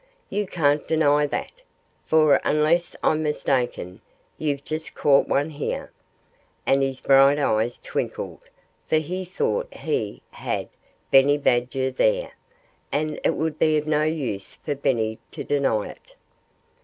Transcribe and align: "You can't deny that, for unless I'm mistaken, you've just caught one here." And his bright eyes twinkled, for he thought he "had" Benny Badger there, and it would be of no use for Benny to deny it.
"You 0.31 0.47
can't 0.47 0.87
deny 0.87 1.27
that, 1.27 1.51
for 2.05 2.41
unless 2.43 2.95
I'm 3.03 3.21
mistaken, 3.21 4.01
you've 4.39 4.65
just 4.65 4.95
caught 4.95 5.27
one 5.27 5.51
here." 5.51 5.91
And 6.65 6.81
his 6.81 6.99
bright 7.01 7.37
eyes 7.37 7.77
twinkled, 7.77 8.39
for 8.87 8.95
he 8.95 9.25
thought 9.25 9.71
he 9.71 10.23
"had" 10.31 10.69
Benny 11.11 11.37
Badger 11.37 11.91
there, 11.91 12.31
and 12.91 13.19
it 13.23 13.35
would 13.35 13.59
be 13.59 13.77
of 13.77 13.85
no 13.85 14.01
use 14.01 14.55
for 14.55 14.73
Benny 14.73 15.19
to 15.33 15.43
deny 15.43 15.89
it. 15.89 16.15